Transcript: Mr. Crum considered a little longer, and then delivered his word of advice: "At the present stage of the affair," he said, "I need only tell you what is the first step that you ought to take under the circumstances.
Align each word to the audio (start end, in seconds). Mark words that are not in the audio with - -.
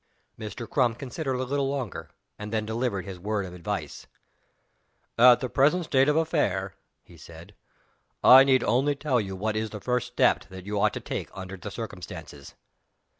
Mr. 0.39 0.67
Crum 0.67 0.95
considered 0.95 1.35
a 1.35 1.43
little 1.43 1.69
longer, 1.69 2.09
and 2.39 2.51
then 2.51 2.65
delivered 2.65 3.05
his 3.05 3.19
word 3.19 3.45
of 3.45 3.53
advice: 3.53 4.07
"At 5.15 5.41
the 5.41 5.47
present 5.47 5.85
stage 5.85 6.07
of 6.07 6.15
the 6.15 6.21
affair," 6.21 6.73
he 7.03 7.17
said, 7.17 7.53
"I 8.23 8.43
need 8.43 8.63
only 8.63 8.95
tell 8.95 9.21
you 9.21 9.35
what 9.35 9.55
is 9.55 9.69
the 9.69 9.79
first 9.79 10.07
step 10.07 10.45
that 10.49 10.65
you 10.65 10.79
ought 10.79 10.95
to 10.95 11.01
take 11.01 11.29
under 11.35 11.55
the 11.55 11.69
circumstances. 11.69 12.55